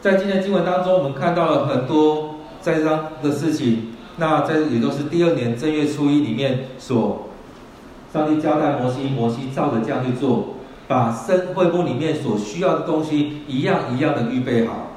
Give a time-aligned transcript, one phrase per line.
[0.00, 3.88] 在今天经文当中，我们看到了很多栽赃的事情。
[4.16, 7.28] 那这也都是第二年正月初一里面所
[8.10, 10.54] 上帝交代摩西，摩西照着这样去做，
[10.88, 14.88] 把圣会幕里面所需要的东西一样一样的预备好。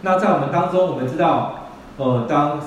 [0.00, 1.68] 那在我们当中，我们知道，
[1.98, 2.58] 呃，当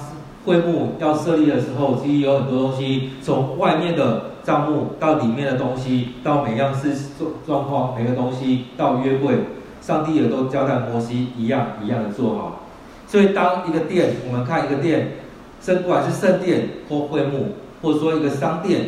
[0.46, 9.36] 会幕要设立的时候，其实有很多东西，从外面的帐幕到里面的东西，到每样事状状况，每个东西到约柜，
[9.82, 12.62] 上帝也都交代摩西一样一样的做好。
[13.08, 15.18] 所以，当一个殿，我们看一个殿。
[15.62, 17.50] 圣不管是圣殿或会幕，
[17.84, 18.82] 或者说一个商店，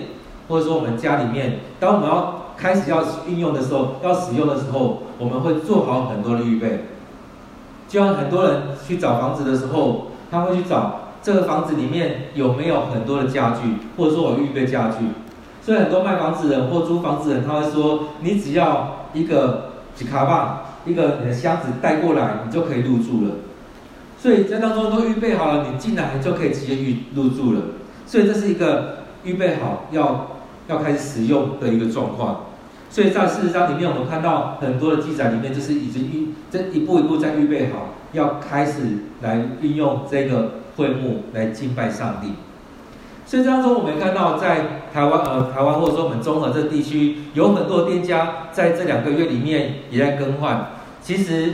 [0.48, 6.86] 或者说我们家里面，当我们要开始要运用的时候，要使用的时候，我们会做好很多的预备。
[7.88, 15.06] 就像很多人去找房子的时候，他会去找这个房子里面有没有很多的家具，或者说我预备家具。
[15.62, 23.36] 所以很多卖房子人或租房子人，他会说，你只要一个几卡棒，一个你的箱子带过来，你就可以入住了。
[24.18, 27.62] 所以在当中都预备好了，你进来就可以直接入入住了。
[28.06, 32.46] 所以这是一个预备好要要开始使用的一个状况。
[32.90, 38.82] 所以在事实上里面，我们看到很多的记载里面，就是已经预这一步一步在预备好，要开始
[39.22, 42.34] 来运用这个会幕来敬拜上帝。
[43.34, 50.74] 所以当中我们看到在台湾呃台湾或者说我们中和这地区，有很多店家在这两个月里面也在更换。
[51.02, 51.52] 其实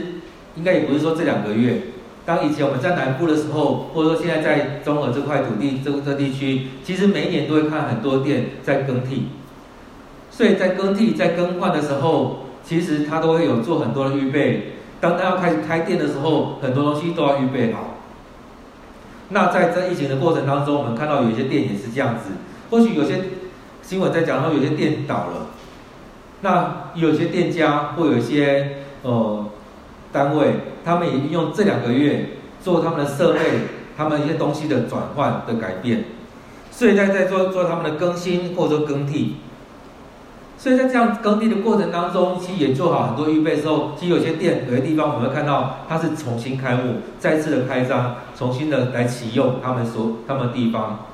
[0.56, 1.84] 应该也不是说这两个月。
[2.26, 9.28] 当以前我们在南部的时候，或者说现在在中和这块土地这个这地区，其实每一年都会看很多店在更替，
[10.30, 14.74] 所以在更替、在更换的时候，其实他都会有做很多的预备。
[15.00, 17.89] 当他要开始开店的时候，很多东西都要预备好。
[19.30, 22.30] 那在这疫情的过程当中，我们看到有一些店也是这样子。
[22.70, 23.20] 或许有些
[23.82, 25.46] 新闻在讲说有些店倒了，
[26.42, 29.46] 那有些店家或有些呃。
[30.12, 33.40] 单位，他们也用这两个月做他们的设备，
[33.96, 36.02] 他们一些东西的转换的改变，
[36.72, 39.36] 所以在在做做他们的更新或者说更替，
[40.60, 51.06] 所以在这样耕地的过程当中，其实也做好很多预备之后，其实有些店有些地方我们会看到它是重新开幕，再次的开张，重新的来启用他们所他们地方。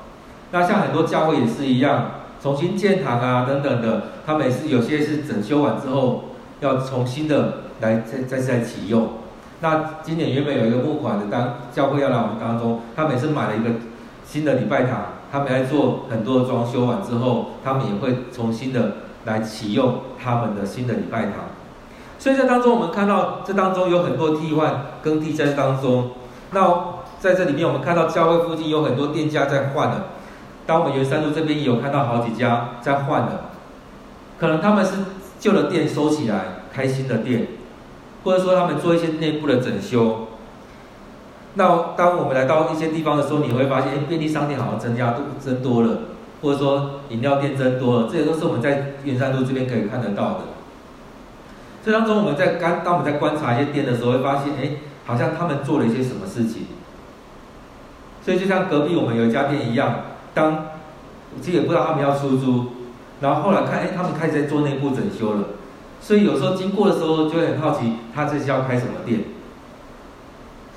[0.51, 2.11] 那像很多教会也是一样，
[2.43, 6.25] 重新建堂啊等等的，他们也是有些是整修完之后
[6.59, 7.63] 要重新的。
[7.79, 9.07] 来再再次再启用。
[9.61, 13.69] 那今年原本有一个募款的当教会要来我们当中，他每次买了一个
[14.25, 18.93] 新的礼拜堂，他们来做很多的装修完之后，他们也会重新的
[19.27, 21.33] 来启用他们的新的礼拜堂。
[22.17, 26.13] 所以在当中我们看到这当中有很多替换更替在当中。
[26.49, 26.61] 那
[27.19, 30.05] 在这里面我们看到教会附近有很多店家在换了。
[30.65, 33.51] 当我们圆山路这边有看到好几家在换了，
[34.39, 34.93] 可能他们是
[35.39, 37.49] 旧的店收起来，开新的店。
[38.23, 40.27] 或者说他们做一些内部的整修，
[41.53, 45.99] 那当我们来到一些地方的时候，你会发现，哎，便利商店好像增加多增多了，
[46.41, 50.39] 或者说饮料店增多了，这些都是我们在云山路这边可以看得到的。
[51.83, 54.71] 这当中，我们在刚当我们在观察一些店的时候，会发现，哎，
[55.05, 56.67] 好像他们做了一些什么事情。
[58.23, 60.01] 所以就像隔壁我们有一家店一样，
[60.33, 60.65] 当
[61.41, 62.65] 其实也不知道他们要出租，
[63.21, 65.45] 然后后来看，哎，他们开始在做内部整修了。
[66.01, 69.21] 所以有时候经过的时候，就会很好奇，他这是要开什么店。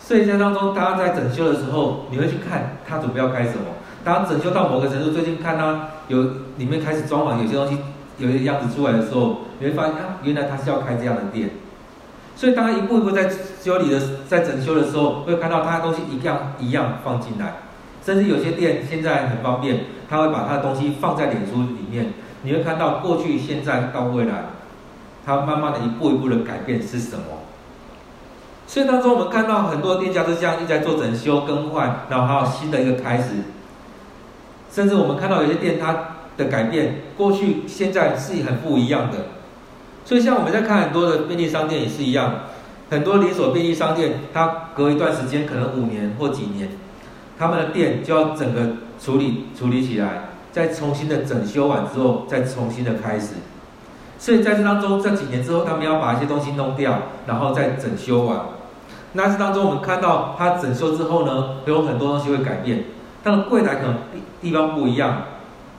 [0.01, 3.65] 所以在当中，大家在整修的时候，你会去看他准备要开什么。
[4.05, 6.23] 当整修到某个程度，最近看他有
[6.57, 7.79] 里面开始装潢，有些东西
[8.19, 11.51] 有些样子出来的时候，你会发现啊，原来他是要开这样的店。
[12.35, 13.31] 所以当他一步一步在
[13.63, 17.55] 修理的，在整修的时候，会看到他的东西一样一样放进来。
[18.03, 24.45] 甚至有些店现在很方便，他会把他的东西放在脸书里面，你会看到过去、现在到未来。
[25.27, 27.25] 他慢慢的一步一步的改变是什么？
[28.67, 33.25] 所以当中我们看到很多店家都这样一直在做整修更换，然后还有新的一个开始。
[34.81, 35.95] 甚至我们看到有些店它
[36.39, 39.19] 的改变，过去现在是很不一样的。
[40.07, 42.35] 所以像我们在看很多的便利商店也是一样，
[42.89, 46.71] 很多连锁便利商店，它隔一段时间可能五年或几年，
[47.39, 53.35] 他们的店就要整个处理处理起来，再重新的整修完之后，再重新的开始。
[54.19, 58.41] 所以在这当中，这几年之后，他们要把一些东西弄掉，然后再整修完。
[59.13, 62.85] 那这当中，我们看到它整修之后呢，有很多东西会改变。
[63.23, 65.23] 它的柜台可能地地方不一样，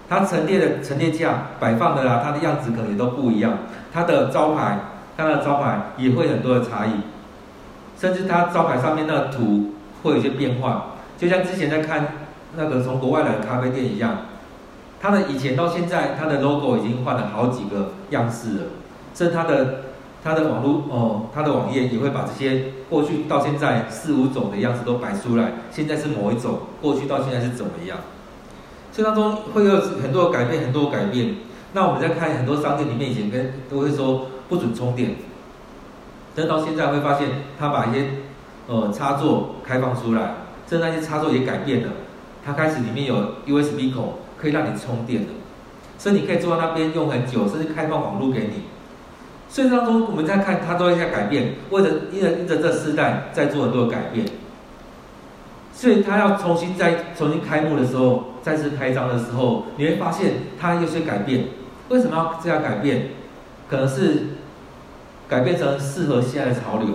[0.07, 3.57] 它陈列的陈列架摆放的啦，它的样子可能也都不一样。
[3.91, 4.79] 它的招牌，
[5.17, 6.91] 它的招牌也会很多的差异，
[7.99, 9.73] 甚至它招牌上面那个图
[10.03, 10.85] 会有些变化，
[11.17, 12.07] 就像之前在看
[12.55, 14.17] 那个从国外来的咖啡店一样。
[15.01, 18.63] 它的以前到现在，它的 logo 已经换了好几个样式了，
[19.15, 19.77] 甚至它的
[20.23, 25.53] 它的网络哦，它的网页也会把这些过去到现在四五种的样子都摆出来。
[25.71, 27.97] 现在是某一种，过去到现在是怎么样？
[28.93, 31.35] 这当中会有很多改变，很多改变。
[31.73, 35.15] 那我们在看很多商店里面，以前跟都会说不准充电，
[36.35, 38.09] 但到现在会发现，他把一些
[38.67, 40.35] 呃插座开放出来，
[40.67, 41.89] 这那些插座也改变了，
[42.45, 43.15] 它开始里面有
[43.47, 45.29] USB 口，可以让你充电的，
[45.97, 48.63] 所以你可以坐在那边用很久，甚至开放网络给你。
[49.51, 54.25] 所以当中我们在看它都在改变，为了因着因着这世代在做很多改变，
[55.73, 61.49] 所以它要重新再重新开幕的时候，再次开张的时候，你会发现它有些改变。
[61.89, 63.09] 为什么要这样改变？
[63.69, 64.37] 可能是
[65.27, 66.87] 改变成适合现在的潮流，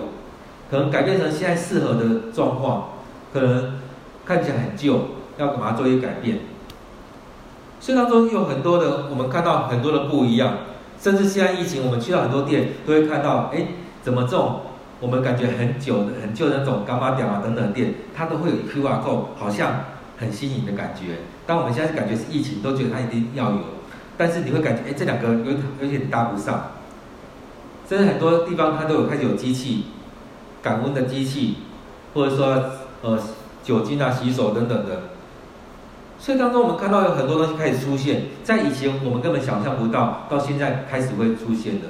[0.71, 2.89] 可能改变成现在适合的状况，
[3.31, 3.79] 可能
[4.25, 4.99] 看起来很旧，
[5.37, 6.39] 要干嘛做一些改变。
[7.79, 10.57] 所以当中有很多的，我们看到很多的不一样，
[10.99, 13.67] 甚至现在疫情，我们去到很多店都会看到，哎，
[14.01, 14.61] 怎么这种
[14.99, 19.85] 我们感觉很久的、很旧的那种柑仔店啊等等店，它都会有 QR code，好像
[20.17, 21.19] 很新颖的感觉。
[21.45, 23.59] 当我们现在感觉是疫情，都觉得它一定要有。
[24.17, 25.51] 但是你会感觉，哎，这两个有
[25.81, 26.71] 有点搭不上。
[27.87, 29.85] 甚至很多地方它都有开始有机器，
[30.61, 31.57] 感温的机器，
[32.13, 32.63] 或者说
[33.01, 33.19] 呃
[33.63, 35.03] 酒精啊、洗手等等的。
[36.19, 41.87] 所以当中我们看到有很多东西开始出现，在以前我们根本想象不到，到现在开始会出现的。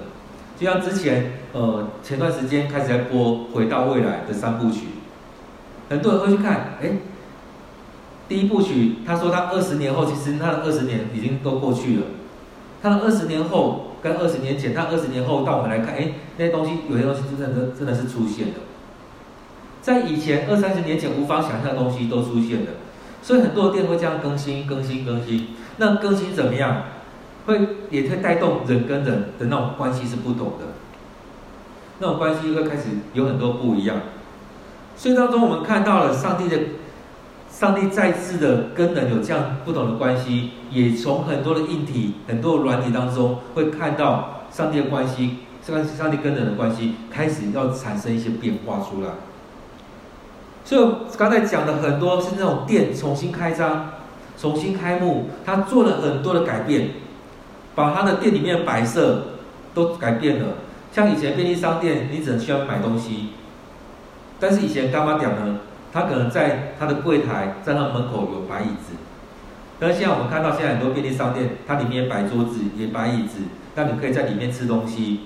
[0.60, 4.88] 就像之前呃前段时间开始在播《回到未来》的三部曲，
[5.90, 6.92] 很多人会去看，哎。
[8.30, 12.04] 第一部曲，他说他二十年后，其实他的二十年已经都过去了。
[12.84, 18.54] 他的二十年后跟二十年前，他二十年后到我们来看，哎，那些东西有些东西真的真的是出现了。
[19.82, 22.72] 在以前二三十年前无法想象的东西都出现了，
[23.28, 25.48] 所以很多店会这样更新、更新、更新。
[25.76, 26.84] 那更新怎么样？
[27.46, 27.60] 会
[27.90, 30.68] 也会带动人跟人的那种关系是不同的，
[32.00, 33.98] 那种关系会开始有很多不一样。
[34.96, 36.58] 所以当中我们看到了上帝的。
[37.50, 49.10] 上帝再次的跟人有这样不同的关系，也从很多的硬体、很多的软体当中，会看到上帝的关系，上上帝跟人的关系开始要产生一些变化出来。
[50.68, 53.90] 所以刚才讲的很多是那种店重新开张、
[54.38, 56.90] 重新开幕，他做了很多的改变，
[57.74, 59.28] 把他的店里面的摆设
[59.74, 60.56] 都改变了。
[60.92, 63.30] 像以前便利商店，你只能需要买东西，
[64.42, 65.60] 但是以前柑仔店呢？
[65.94, 68.98] 他可能在他的柜台，在他门口有摆椅子。
[69.80, 73.40] 但是现在我们看到，现在很多便利商店，它里面摆桌子，也摆椅子，
[73.74, 75.22] 让你可以在里面吃东西，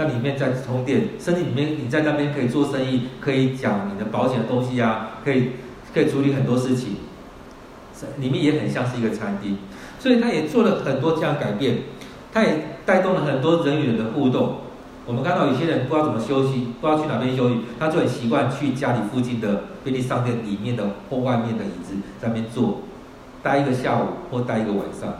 [0.00, 5.50] 在里面在充电，甚至里面你在那边可以做生意，可以讲你的保险的东西啊，可以
[5.92, 6.96] 可以处理很多事情。
[8.16, 9.58] 里面也很像是一个餐厅，
[9.98, 11.80] 所以他也做了很多这样改变，
[12.32, 14.60] 他也带动了很多人与人的互动。
[15.04, 22.80] 我们看到有些人不知道怎么休息，不知道去哪边休息，他就很习惯去家里附近的便利商店里面的或外面的椅子在那边坐，
[23.42, 25.12] 待一个下午或待一个晚上。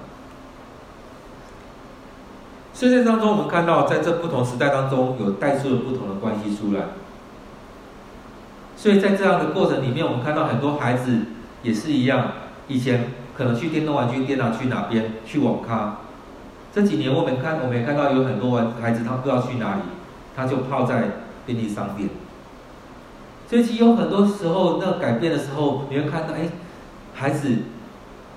[2.81, 6.85] 所以在当中，我们看到在这不同时代当中，有带出了不同的关系出来。
[8.75, 11.19] 所以在这样的过程里面，我们看到很多孩子
[11.63, 12.29] 也是一样，
[12.69, 15.99] 以前可能去电动玩具店啊，去哪边去网咖。
[16.73, 19.83] 这几年我们看，我们也看到有很多孩子，他不知道去哪里，
[20.35, 21.03] 他就泡在
[21.45, 22.09] 便利商店。
[23.47, 26.49] 所以其实有很多时候，那改变的时候，你会看到，哎，
[27.13, 27.59] 孩子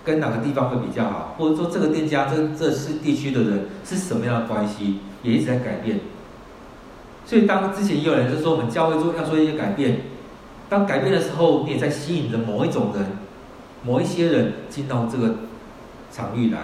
[0.05, 6.01] 跟哪个地方会比较好，或者说这个店家、这这是地区的人是什么样的关系，也一直在改变。
[7.25, 10.01] 所以当之前也有人就说，我们教会做要做一些改变，
[10.67, 13.05] 当改变的时候，你也在吸引着某一种人、
[13.86, 15.36] 某一些人进到这个
[16.12, 16.60] 场域来。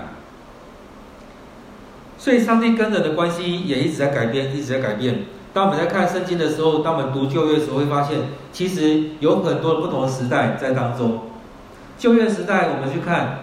[2.18, 5.24] 所以，上帝跟人的关系也一直在改变，一直在改变。
[5.54, 8.20] 当我们在看圣经的时候，当我们读旧约的时候，会发现
[8.52, 11.22] 其实有很多不同的时代在当中。
[12.00, 13.40] 旧约时代，我们去看，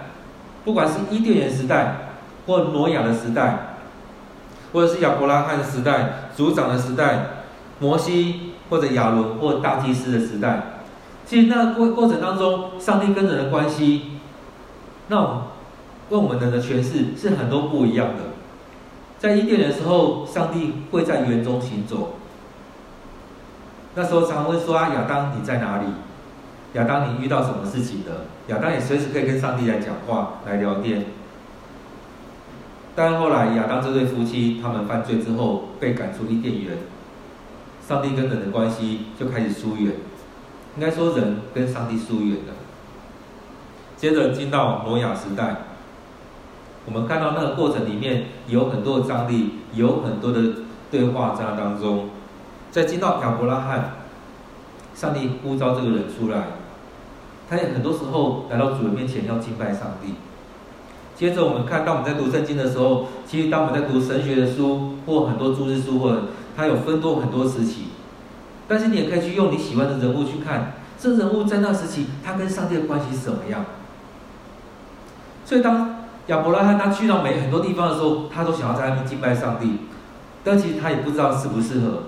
[0.64, 2.08] 不管是伊甸园时代，
[2.46, 3.76] 或挪亚的时代，
[4.72, 7.26] 或者是亚伯拉罕的时代、族长的时代、
[7.78, 10.80] 摩西或者亚伦或大祭司的时代，
[11.26, 14.12] 其实那个过过程当中，上帝跟人的关系，
[15.08, 15.42] 那
[16.08, 18.22] 问我们人的诠释是很多不一样的。
[19.18, 22.14] 在伊甸园的时候，上帝会在园中行走。
[23.94, 25.84] 那时候常常会说啊，亚当你在哪里？
[26.76, 28.26] 亚当你遇到什么事情了？
[28.48, 31.06] 亚当也随时可以跟上帝来讲话、来聊天。
[32.94, 36.76] 但后来亚当这对夫妻他们犯罪之后被赶出伊甸园，
[37.86, 39.94] 上帝跟人的关系就开始疏远。
[40.76, 42.52] 应该说人跟上帝疏远了。
[43.96, 45.56] 接着进到挪亚时代。
[46.84, 50.40] 我们看到那个过程里面有很多的张力，有很多的
[50.90, 52.10] 对话在那当中，
[52.70, 53.92] 在进到亚伯拉罕，
[54.94, 56.44] 上帝呼召这个人出来，
[57.48, 60.14] 他也很多时候来到主人面前要敬拜上帝。
[61.14, 66.22] 接着我们看到我们在读圣经的时候，其实当我们在读神学的书或很多注释书，或者
[66.54, 67.86] 它有分多很多时期，
[68.68, 73.64] 但是你也可以去用你喜欢的人物去看，这人物在那时期他跟上帝的关系是怎么样。
[75.44, 79.78] 所以当亚伯拉罕他去到每很多地方的时候，他都想要在那边敬拜上帝，
[80.44, 82.02] 但其实他也不知道适不适合。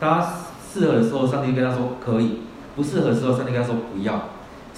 [0.00, 0.26] 当他
[0.72, 2.40] 适合的时候，上帝跟他说可以；
[2.74, 4.20] 不适合的时候，上帝跟他说不要。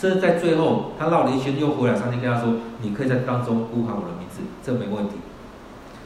[0.00, 5.17] 甚至在最后，他绕了一圈又回来，上帝跟他说：“你可以在当中呼喊我的名字，这没问题。”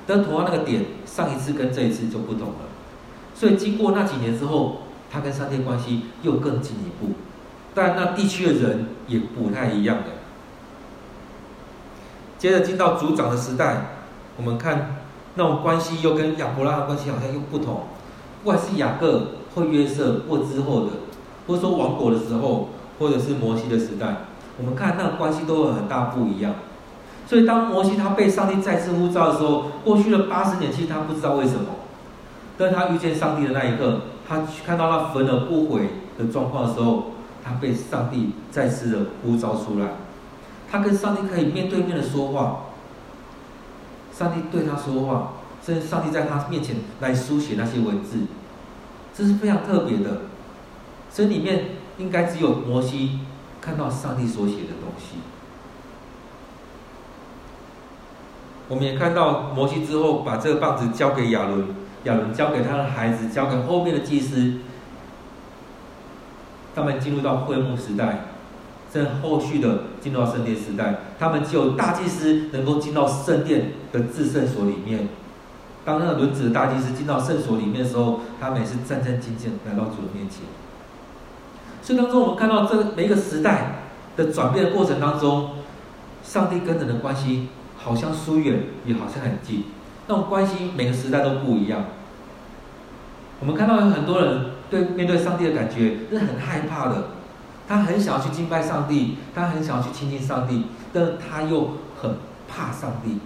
[0.09, 2.55] 但同样那个点，上一次跟这一次就不同了。
[3.35, 4.79] 所以经过那几年之后，
[5.11, 7.13] 他跟上帝关系又更进一步，
[7.75, 10.05] 但那地区的人也不太一样的。
[12.39, 13.89] 接着进到族长的时代，
[14.39, 14.97] 我们看
[15.35, 17.83] 那种关系又跟亚伯拉罕关系好像又不同。
[18.43, 20.93] 不管是雅各或约瑟或之后的，
[21.47, 22.71] 或者说亡国的时候。
[22.99, 24.07] 或者是摩西的时代，
[24.59, 26.55] 我们看那个关系都有很大不一样。
[27.27, 31.67] 所以当摩西他被上帝再次呼召的时候，过去了八十年，其实他不知道为什么。
[32.59, 39.87] 但他遇见上帝的那一刻，他看到他焚而不毁的状况的时候，他被上帝再次的呼召出来。
[40.71, 42.65] 他跟上帝可以面对面的说话，
[44.13, 45.33] 上帝对他说话，
[45.65, 48.19] 甚至上帝在他面前来书写那些文字，
[49.17, 50.23] 这是非常特别的。
[51.15, 51.82] 这里面。
[51.99, 53.21] 应该只有摩西
[53.61, 55.17] 看到上帝所写的东西。
[58.69, 61.67] 我们也看到摩西之后，把这个棒子交给亚伦，
[62.05, 64.61] 亚伦交给他的孩子，交给后面的祭司。
[66.75, 68.21] 他们进入到会幕时代，
[68.91, 75.09] 在后续的进入到圣殿时代，他们只有大祭司能够进到圣殿的至圣所里面。
[75.85, 80.41] 当那个轮子的大祭司进到圣所里面的时候，他们也是战战兢兢来到主的面前。
[81.83, 83.83] 所以当中，我们看到这每一个时代
[84.17, 85.51] 的转变的过程当中，
[86.23, 89.65] 上帝跟人的关系好像疏远，也好像很近。
[90.07, 91.85] 那种关系每个时代都不一样。
[93.41, 97.09] 我们看到有很多人对面对上帝的感觉是很害怕的，
[97.67, 102.15] 他很想要去敬拜上帝，他很想要去亲近上帝，但他又很
[102.47, 103.19] 怕上帝，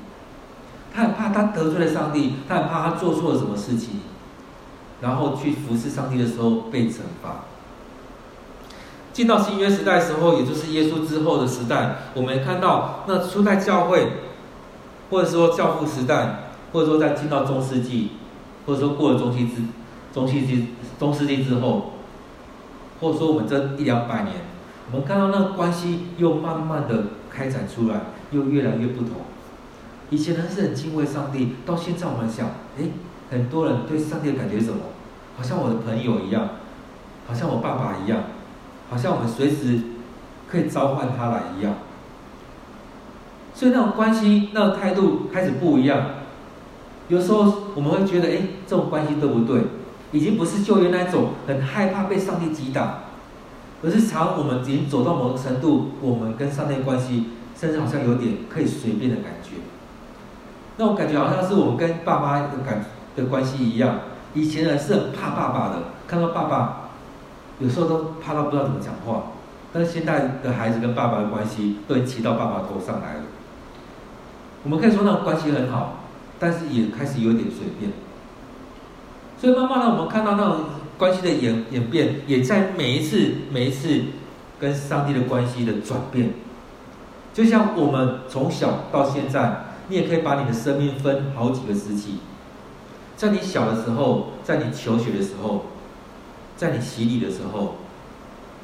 [0.94, 4.00] 他很怕他得罪了上帝，他很怕他做错了什么事情，
[5.02, 7.44] 然后去服侍上帝的时候被惩罚。
[9.16, 14.08] 进到新约时代时候，也就是耶稣之后的时代，我们看到那初代教会，
[15.08, 18.10] 或者说教父时代，或者说在进到中世纪，
[18.66, 19.68] 或者说过了中世纪
[20.12, 20.66] 中世纪
[20.98, 21.92] 中世纪之后，
[23.00, 24.34] 或者说我们这一两百年，
[24.92, 27.98] 我们看到那个关系又慢慢的开展出来，
[28.32, 29.12] 又越来越不同。
[30.10, 32.84] 以前人是很敬畏上帝，到现在我们想，哎，
[33.30, 34.80] 很多人对上帝的感觉是什么？
[35.38, 36.50] 好像我的朋友一样，
[37.26, 38.20] 好像我爸爸一样。
[38.90, 39.80] 好像我们随时
[40.48, 41.74] 可以召唤他来一样，
[43.52, 46.06] 所以那种关系、那种态度开始不一样。
[47.08, 49.62] 有时候我们会觉得，哎，这种关系对不对？
[50.12, 53.00] 已经不是旧约那种很害怕被上帝击打，
[53.82, 59.56] 而是常我们已经走到某个程度，我们跟上帝关系，甚至好像有点可以随便的感觉。
[60.76, 62.84] 那种感觉好像是我们跟爸妈的感
[63.16, 63.98] 的关系一样。
[64.34, 66.85] 以前人是很怕爸爸的，看到爸爸。
[67.58, 69.32] 有时候都怕到不知道怎么讲话，
[69.72, 73.20] 但是现在的孩子跟爸爸的关系都已经骑到爸爸头上来了。
[74.62, 76.00] 我们可以说那种关系很好，
[76.38, 77.92] 但是也开始有点随便。
[79.40, 80.56] 所以慢慢的，我们看到那种
[80.98, 84.02] 关系的演演变，也在每一次每一次
[84.60, 86.34] 跟上帝的关系的转变。
[87.32, 92.18] 就像我们从小到现在，你也可以把你的生命分好几个时期。
[93.16, 95.64] 在你小的时候，在你求学的时候。
[96.56, 97.76] 在你洗礼的时候，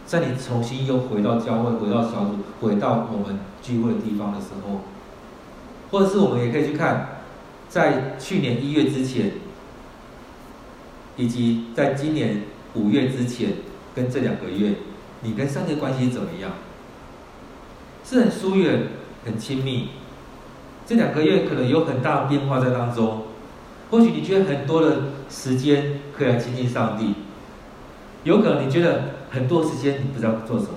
[0.06, 4.80] 在你重新又回到教会、回到小组、回到我们聚会的地方的时候，
[5.90, 7.20] 或者是我们也可以去看，
[7.68, 9.32] 在去年一月之前，
[11.16, 12.42] 以及在今年
[12.74, 13.50] 五月之前
[13.94, 14.74] 跟这两个月，
[15.20, 16.52] 你跟上帝关系怎么样？
[18.04, 18.88] 是很疏远、
[19.24, 19.90] 很亲密？
[20.86, 23.22] 这两个月可能有很大的变化在当中。
[23.90, 27.14] 或许你觉得很多的时间可以来亲近上帝。
[28.24, 30.72] 有可能你觉得很多时间你不知道做什么，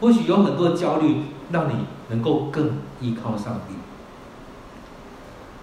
[0.00, 3.74] 或许有很多焦虑让你能够更依靠上帝。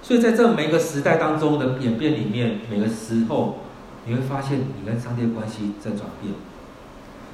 [0.02, 3.58] 所以在这每个时代当中的演变里面，每个时候
[4.06, 6.34] 你会发现你跟上帝的关系在转变。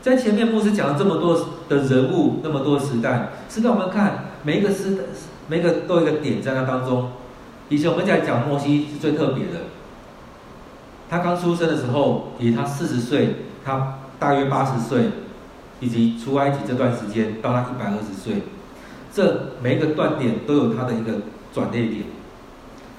[0.02, 5.04] 在前面牧师讲了这么多的人物，那么多时代，是让我们看每一个时代，
[5.48, 7.12] 每一个都有一个点在那当中。
[7.70, 9.66] 以前我们在讲摩西是最特别的，
[11.10, 15.10] 他刚出生的时候，以他四十岁，他大约八十岁，
[15.80, 18.44] 以及出埃及这段时间到他一百二十岁，
[19.14, 21.14] 这每一个断点都有他的一个
[21.54, 22.04] 转捩点。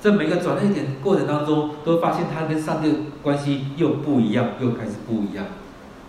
[0.00, 5.44] 这每个转捩点过程当中，都发现他跟上帝的关系又不一样，又开始不一样，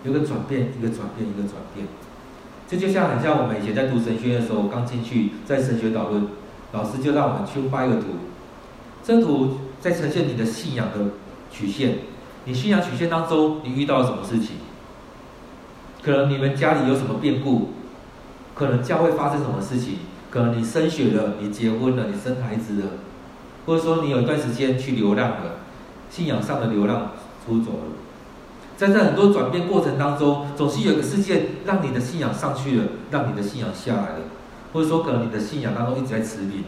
[0.02, 1.86] 有个转变，一个转变，一个转变。
[2.66, 6.26] 这就像很像我们以前在读神学院的时候，刚进去在神学导论，
[6.72, 8.06] 老师就让我们去画一个图，
[9.04, 11.12] 这图在呈现你的信仰的
[11.50, 11.98] 曲线。
[12.46, 14.56] 你信仰曲线当中，你遇到了什么事情？
[16.02, 17.70] 可能你们家里有什么变故？
[18.54, 19.98] 可能教会发生什么事情？
[20.30, 22.88] 可能你升学了，你结婚了，你生孩子了，
[23.64, 25.60] 或者说你有一段时间去流浪了，
[26.10, 27.12] 信仰上的流浪
[27.46, 27.92] 出走了。
[28.76, 34.24] 在这很多转变过程当中，总是有一个事件让你的信仰上去了，让你的信仰下来了，
[34.72, 36.64] 或者说可能你的信仰当中一直在持平。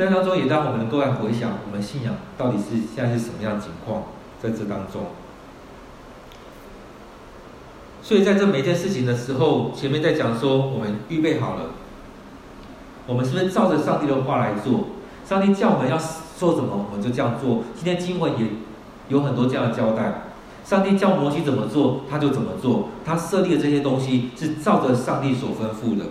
[0.00, 4.04] 在当中也让我们能够来回想，我们信仰到底是现在是什么样的情况，
[4.42, 5.02] 在这当中。
[8.02, 11.66] 所以在这每件事情的时候，前面在讲说，我们预备好了，
[13.06, 14.86] 我们是不是照着上帝的话来做？
[15.28, 15.98] 上帝叫我们要
[16.38, 17.62] 做什么，我们就这样做。
[17.76, 18.46] 今天经文也
[19.08, 20.22] 有很多这样的交代。
[20.64, 22.88] 上帝叫摩西怎么做，他就怎么做。
[23.04, 26.06] 他设立的这些东西是照着上帝所吩咐的。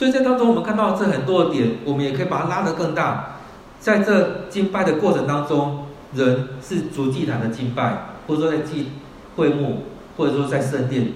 [0.00, 3.36] 所以在当中，我们看到这很多的点，我们也可以把它拉得更大。
[3.80, 8.92] 在这敬拜的过程当中，人是主祭坛的敬拜，或者说在祭
[9.36, 9.82] 会幕，
[10.16, 11.08] 或者说在圣殿，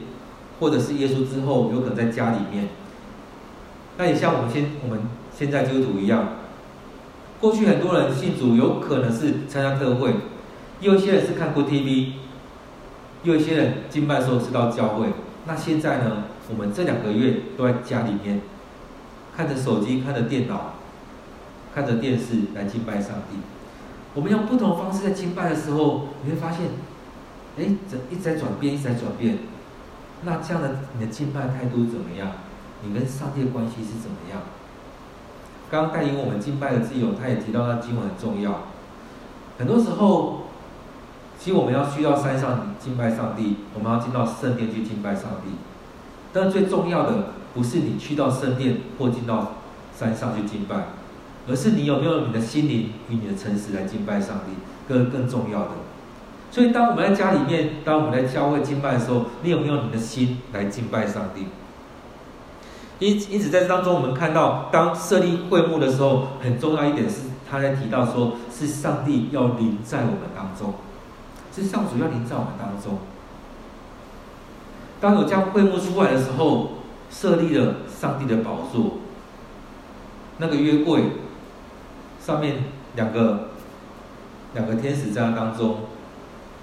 [0.61, 2.69] 或者是耶稣之后，有可能在家里面。
[3.97, 5.01] 那也像我们现我们
[5.35, 6.35] 现在基督徒一样，
[7.41, 10.13] 过去很多人信主，有可能是参加特会。
[10.81, 12.09] 有些人是看过 TV，
[13.23, 15.07] 有一些人敬拜的时候是到教会。
[15.47, 16.25] 那现在呢？
[16.51, 18.43] 我们这两个月都在家里面，
[19.37, 20.75] 看着手机，看着电脑，
[21.75, 23.39] 看着电视来敬拜上帝。
[24.15, 26.67] 我们用不同方式在敬拜的时候，你会发现，
[27.59, 29.39] 哎，这一直在转变，一直在转变。
[30.23, 32.33] 那这样的你的敬拜态度怎么样？
[32.83, 34.41] 你跟上帝的关系是怎么样？
[35.71, 38.63] 刚刚带领我们敬拜的自由，他也提到那经文很重要。
[39.59, 40.41] 很多时候。
[41.37, 45.51] 其实我们要去到山上敬拜上帝，我们要进到圣殿去敬拜上帝。
[46.33, 49.53] 但最重要的不是你去到圣殿或进到
[49.97, 50.89] 山上去敬拜，
[51.49, 54.53] 而是你有没有你的心灵与你的诚实来敬拜上帝，
[54.89, 55.71] 更更重要的。
[56.51, 61.47] 所以，当我们在家里面，当我们在教会敬拜的时候，你有没有你的心来敬拜上帝？
[63.01, 70.75] 因因此，在这当中，我们看到，当设立会幕的时候，很重要一点是，他在提到说，是上帝要临在我们当中。
[71.55, 72.99] 是上主要临在我们当中。
[75.01, 76.71] 当有这样会幕出来的时候，
[77.15, 78.99] 设立了上帝的宝座，
[80.39, 81.05] 那个约柜
[82.21, 82.65] 上面
[82.97, 83.51] 两个
[84.55, 85.77] 两个天使在当中，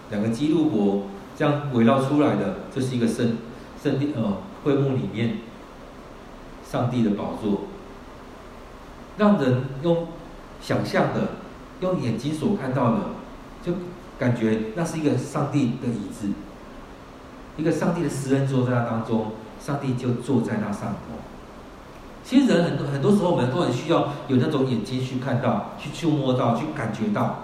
[0.10, 1.04] 两个基路伯
[1.38, 3.38] 这样围绕出来的，这是一个圣
[3.82, 5.38] 圣殿呃会幕里面
[6.70, 7.62] 上帝的宝座，
[9.18, 10.10] 让人用
[10.62, 11.30] 想象的，
[11.80, 12.98] 用眼睛所看到的
[13.64, 13.74] 就。
[14.20, 16.30] 感觉那是一个上帝的椅子，
[17.58, 19.32] 一个上帝的施恩座在那当中，
[19.65, 21.19] 上帝就坐在那上头。
[22.24, 27.39] 其实人很多很多时候，我们都很需要有那种眼睛去看到、去触摸到、去感觉到。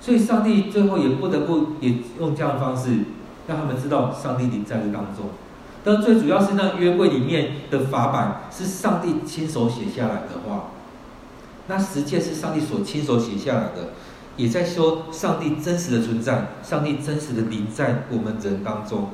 [0.00, 2.90] 所以上帝最后也不得不也用这样的方式，
[3.46, 5.30] 让他们知道上帝临在这当中。
[5.84, 10.70] 但最主要是那约柜里面的法版是上帝亲手写下来的话，
[11.68, 13.90] 那十诫是上帝所亲手写下来的。
[14.36, 19.08] 也在说上帝真实的存在，上帝真实的临在我们人当中。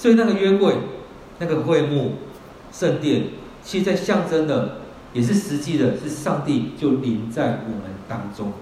[0.00, 0.76] 所以那个约柜、
[1.40, 2.14] 那个会幕、
[2.72, 3.24] 圣殿，
[3.62, 4.78] 其实在象征的，
[5.12, 8.54] 也是实际的，是上帝就临在我们当中。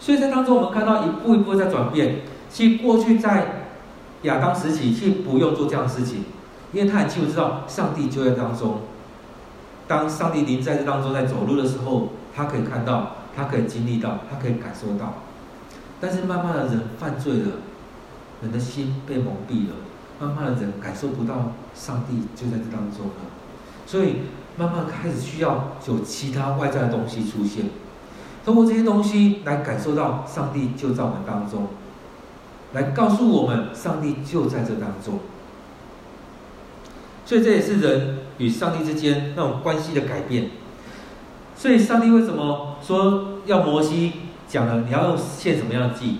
[0.00, 2.20] 所以在当中，我们看到一步一步在转变。
[2.48, 3.66] 其实过去在
[4.22, 6.24] 亚当时期，其实不用做这样的事情，
[6.72, 8.80] 因为他很清楚知道上帝就在当中。
[9.86, 13.16] 当上帝临在这当中，在走路的时候，他可以看到。
[13.36, 15.12] 他可以经历到，他可以感受到，
[16.00, 17.48] 但是慢慢的人犯罪了，
[18.40, 19.74] 人的心被蒙蔽了，
[20.18, 23.12] 慢慢的人感受不到上帝就在这当中了，
[23.86, 24.16] 所以
[24.56, 27.66] 慢慢开始需要有其他外在的东西出现，
[28.44, 31.68] 通过这些东西来感受到上帝就在我们当中，
[32.72, 35.20] 来告诉我们上帝就在这当中，
[37.24, 40.50] 所以这也是人与上帝之间那种关系的改变。
[41.58, 44.12] 所以，上帝为什么说要摩西
[44.46, 44.82] 讲了？
[44.82, 46.18] 你要用献什么样的祭？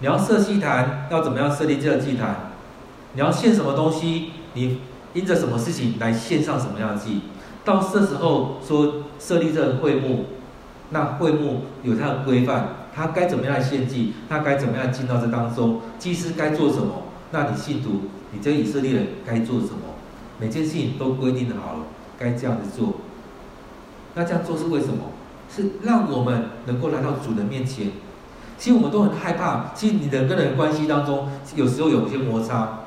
[0.00, 2.45] 你要设祭坛，要怎么样设立这个祭坛？
[3.16, 4.32] 你要献什么东西？
[4.52, 4.78] 你
[5.14, 7.22] 因着什么事情来献上什么样的祭？
[7.64, 10.26] 到这时候说设立这个会幕，
[10.90, 17.04] 那会幕有它的规范，它该怎么样来献祭，它该怎么样进到这当中，祭司该做什么？
[17.30, 18.02] 那你信徒，
[18.32, 19.96] 你这以色列人该做什么？
[20.38, 21.86] 每件事情都规定好了，
[22.18, 22.96] 该这样子做。
[24.14, 25.12] 那这样做是为什么？
[25.48, 27.92] 是让我们能够来到主的面前。
[28.58, 32.80] 其实我们都很害怕，其实你人跟人关系当中，有时候有些摩擦。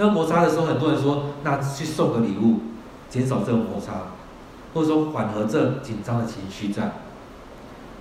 [0.00, 2.60] 那摩擦的时候，很多人说，那去送个礼物，
[3.10, 3.92] 减少这个摩擦，
[4.72, 6.92] 或者说缓和这紧张的情绪在。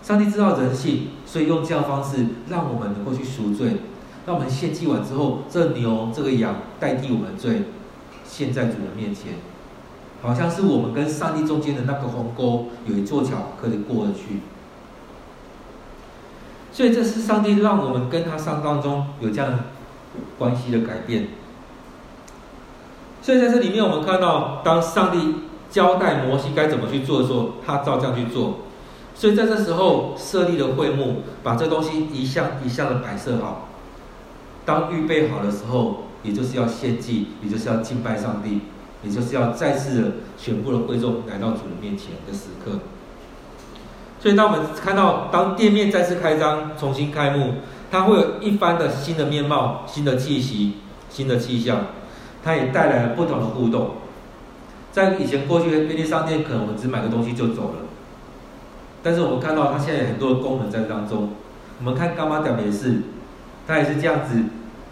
[0.01, 3.81] 上帝知道人性，所以用这样方式让我们能够去赎罪。
[4.25, 7.63] 让我们献祭完之后，这牛这个羊代替我们罪，
[8.23, 9.33] 献在主的面前，
[10.21, 14.39] 好像是我们跟上帝中间的那个鸿沟，有一座桥可以过得去。
[16.71, 19.59] 所以这是上帝让我们跟他上当中有这样
[20.37, 21.27] 关系的改变。
[23.21, 25.35] 所以在这里面，我们看到，当上帝
[25.69, 28.59] 交代摩西该怎么去做的时候，他照这样去做。
[29.13, 33.67] 所以在这时候设立了会幕，把这东西一项一项的摆设好。
[34.65, 38.61] 当预备好的时候，也就是要献祭，也就是要敬拜上帝，
[39.03, 42.79] 也就是要再次的全部的会众来到主的面前的时刻。
[44.21, 47.55] 所以，当我们看到当店面再次开张、重新开幕，
[47.91, 50.75] 它会有一番的新的面貌、新的气息、
[51.09, 51.87] 新的气象，
[52.43, 53.95] 它也带来了不同的互动。
[54.91, 57.75] 在以前过去的便利商店，可能我们只买个东西就走了，
[59.03, 61.29] 但是我们看到它现在很多的功能在当中。
[61.79, 63.01] 我们看柑仔店也是，
[63.67, 64.43] 它也是这样子，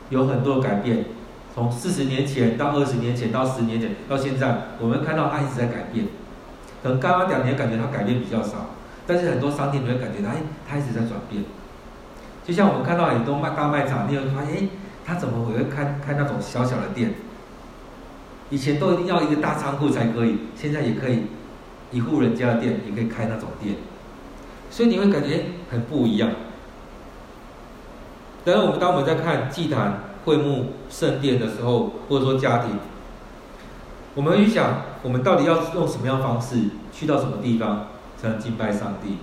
[0.09, 1.05] 有很多的改变。
[1.53, 6.05] 从四十年前到二十年前到十年前到现在，我们看到它一直在改变。
[6.83, 8.67] 可能柑仔店你感觉它改变比较少。
[9.07, 10.35] 但是很多商店你会感觉到，哎，
[10.69, 11.43] 它一直在转变。
[12.45, 14.67] 就像我们看到很多卖大卖场，你会发现，哎，
[15.03, 17.15] 它怎么会开开那种小小的店？
[18.49, 21.23] 以前都一定要一个大仓库才可以，现在也可以
[21.91, 23.75] 一户人家的店也可以开那种店。
[24.69, 26.31] 所以你会感觉很不一样。
[28.43, 32.77] 但是我们当我们在看祭坛、会幕、圣殿的时候，或者说家庭，
[34.15, 36.57] 我们会去想，我们到底要用什么样方式
[36.93, 37.87] 去到什么地方？
[38.19, 39.17] 才能敬拜上帝。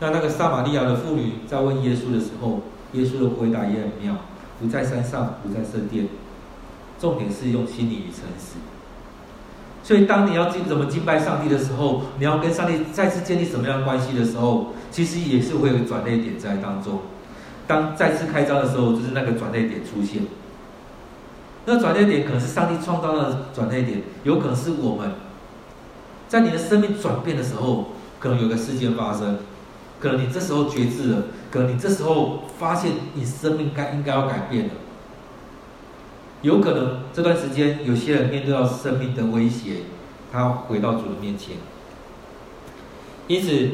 [0.00, 4.16] 那那个撒玛利亚的妇女在问耶稣的时候，耶稣的回答也很妙，
[4.58, 6.08] 不在山上，不在圣殿，
[7.00, 8.58] 重点是用心理与诚实。
[9.82, 17.00] 所以，当你要敬怎么敬拜上帝的时候，你要跟上帝再次建立什么样的关系的时候，其实也是会有转捩点在当中。
[17.66, 20.22] 当再次开张的时候，就是那个转捩点出现。
[21.66, 25.12] 那转捩点可能是上帝创造的转捩点，有可能是我们
[26.28, 27.88] 在你的生命转变的时候。
[28.20, 29.38] 可能有个事件发生，
[30.00, 34.72] 可能你这时候觉知了，可能你这时候发现你生命该应该要改变了。
[36.42, 39.82] 有可能这段时间有些人面对到生命的威胁，
[40.32, 41.56] 他回到主的面前。
[43.26, 43.68] 因此，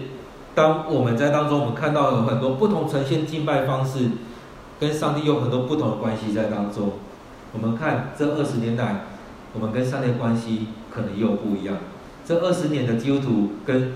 [0.54, 4.10] 当我们在当中，我们看到有很多不同呈现敬拜方式，
[4.80, 6.92] 跟上帝有很多不同的关系在当中。
[7.52, 9.04] 我们看这二十年来，
[9.52, 11.76] 我们跟上帝的关系可能又不一样。
[12.26, 13.92] 这二十年的基督徒跟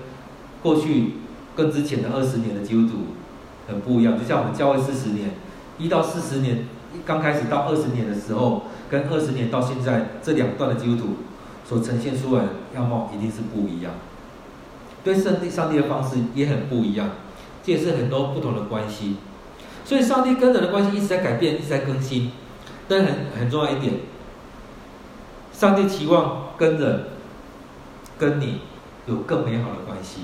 [0.61, 1.15] 过去
[1.55, 2.97] 跟之前的二十年的基督徒
[3.67, 5.31] 很不一样，就像我们教会四十年，
[5.77, 6.67] 一到四十年
[7.05, 11.07] 刚开始到二十年的时候，跟二十年到现在这两段的基督徒
[11.65, 12.43] 所呈现出来
[12.75, 13.93] 样貌一定是不一样。
[15.03, 17.09] 对上帝上帝的方式也很不一样，
[17.63, 19.17] 这也是很多不同的关系。
[19.85, 22.31] 所以上帝跟人的关系一直在改变，一直在更新。
[22.87, 23.93] 但很很重要一点，
[25.53, 27.05] 上帝期望跟人
[28.17, 28.61] 跟你
[29.05, 30.23] 有更美好的关系。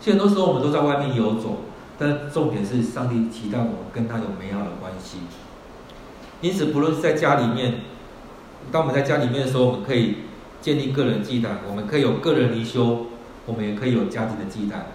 [0.00, 1.58] 其实很多时候我们都在外面游走，
[2.00, 5.18] 但重点是上帝期待我们跟他有美好的关系。
[6.40, 7.80] 因此，不论是在家里面，
[8.72, 10.16] 当我们在家里面的时候，我们可以
[10.62, 13.08] 建立个人祭坛，我们可以有个人灵修，
[13.44, 14.86] 我们也可以有家庭的祭坛。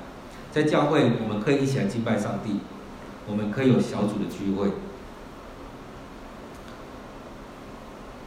[0.52, 2.60] 在教会，我们可以一起来敬拜上帝，
[3.28, 4.70] 我们可以有小组的聚会。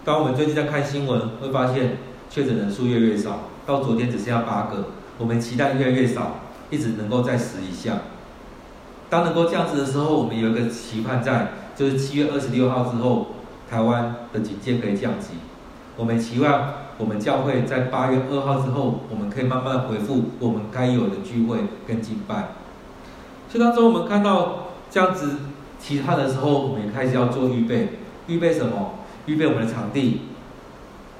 [0.04, 1.98] 当我们最近在看新闻，会发现
[2.30, 6.36] 确诊人数越来越少，到昨天只剩下八个，我们期待越来越少。
[6.70, 7.98] 一直能够在十以下。
[9.10, 13.28] 当能够这样子的时候，我们有一个期盼在，就是七月二十六号之后，
[13.70, 15.28] 台湾的警戒可以降级。
[15.96, 22.48] 我们期望我们教会在八月二号之后，我们可以慢慢恢复我们该有的聚会跟敬拜。
[23.48, 25.36] 所以当中我们看到这样子
[25.78, 27.98] 期盼的时候，我们也开始要做预备。
[28.26, 28.92] 预备什么？
[29.26, 30.22] 预备我们的场地。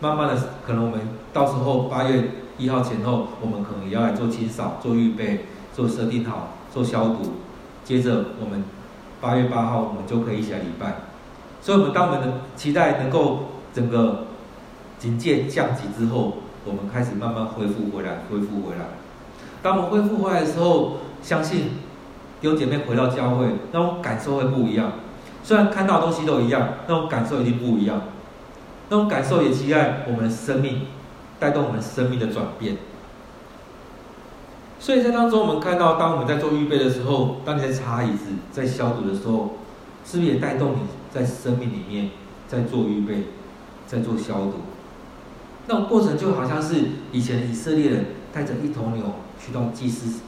[0.01, 1.01] 慢慢的，可能我们
[1.33, 2.31] 到时候八月。
[2.61, 7.35] 一号前后，我们可能也要来做清扫、做预备、做设定好、做消毒。
[7.88, 8.62] 接着，我们
[9.18, 10.96] 八月八号，我们就可以一起来礼拜。
[11.62, 14.27] 所以，我们当我们的期待能够整个
[14.98, 16.35] 警戒降级之后，
[16.66, 18.85] 我们开始慢慢恢复回来，恢复回来。
[19.62, 21.61] 当我们恢复回来的时候，相信
[22.42, 24.92] 弟兄姐妹回到教会，那种感受会不一样。
[25.42, 28.03] 虽然看到的东西都一样，那种感受一定不一样。
[28.90, 30.83] 那种感受也期待我们的生命，
[31.40, 32.77] 带动我们生命的转变。
[34.80, 39.56] 所以在当中，我们看到，当我们在做预备的时候，当你在擦椅子、在消毒的时候，
[40.04, 40.78] 是不是也带动你
[41.12, 42.10] 在生命里面
[42.46, 43.24] 在做预备、
[43.88, 44.54] 在做消毒？
[45.66, 46.76] 那种过程就好像是
[47.10, 49.04] 以前以色列人带着一头牛
[49.44, 50.20] 去到祭司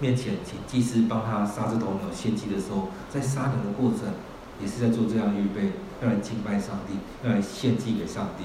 [0.00, 4.12] 面前，请祭司帮他杀这头牛献祭的时候，在杀牛的过程，
[4.60, 5.72] 也是在做这样预备，
[6.02, 8.44] 要来敬拜上帝，要来献祭给上帝。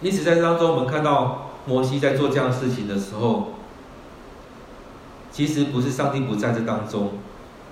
[0.00, 1.48] 因此，在这当中，我们看到。
[1.66, 3.52] 摩西在做这样的事情的时候，
[5.30, 7.12] 其实不是上帝不在这当中，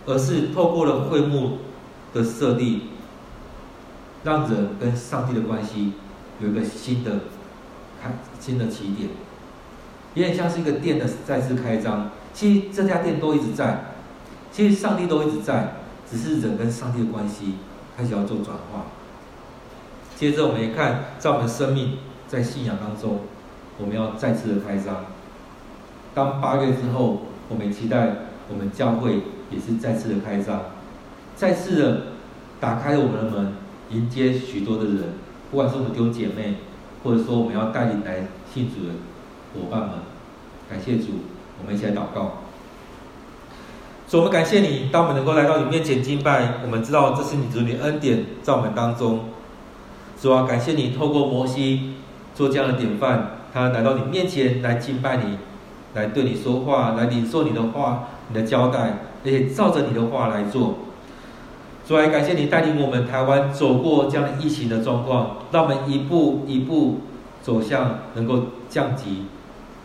[0.06, 1.58] 而是透过了会幕
[2.14, 2.84] 的设立，
[4.24, 5.92] 让人跟上帝的关系
[6.40, 7.10] 有一个新的
[8.00, 9.10] 开新的起点，
[10.14, 12.10] 有点像是一个店的再次开张。
[12.32, 13.86] 其实这家店都一直在，
[14.52, 15.74] 其实上帝都一直在，
[16.08, 17.56] 只是人跟上帝的关系
[17.96, 18.86] 开始要做转化。
[20.16, 21.98] 接着我们一看，在我们的生命
[22.28, 23.20] 在信仰当中。
[23.80, 25.06] 我们要再次的开张。
[26.14, 28.16] 当八月之后，我们期待
[28.48, 30.60] 我们教会也是再次的开张，
[31.34, 32.02] 再次的
[32.58, 33.54] 打开我们的门，
[33.90, 35.14] 迎接许多的人，
[35.50, 36.56] 不管是我们弟兄姐妹，
[37.02, 38.92] 或者说我们要带领来信主的
[39.54, 39.90] 伙伴们。
[40.68, 41.06] 感谢主，
[41.60, 42.32] 我们一起来祷告。
[44.08, 49.20] 主，我们感谢你，当我们能够来到你面前敬拜，我们知道这是你主你恩典在我们当中。
[50.20, 51.94] 主啊，感谢你透过摩西
[52.34, 53.39] 做这样的典范。
[53.52, 55.38] 他来到你面前来敬拜你，
[55.94, 60.76] 来对你说话，来领受你的话、你的交代，而且照着你的话来做。
[61.86, 67.00] 主啊，感谢你带领我们台湾走过这样的疫情的状况，让我们一步一步
[67.42, 69.26] 走向能够降级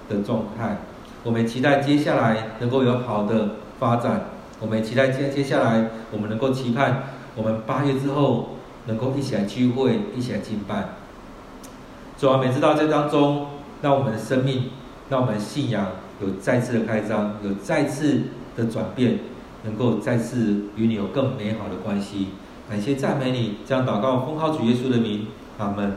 [0.07, 0.77] 的状态。
[1.23, 4.25] 我们期待接下来能够有好的发展。
[4.59, 8.49] 我们期待接接下来我们能够期盼，我们八月之后
[8.85, 10.89] 能够一起来聚会，一起来敬拜。
[12.19, 13.47] 主啊，每次到这当中。
[13.85, 14.63] 让我们的生命，
[15.11, 15.85] 让我们的信仰
[16.19, 18.19] 有再次的开张，有再次
[18.57, 19.19] 的转变，
[19.63, 22.29] 能够再次与你有更美好的关系。
[22.67, 25.27] 感谢赞美你，这样祷告，奉靠主耶稣的名，
[25.59, 25.93] 阿门。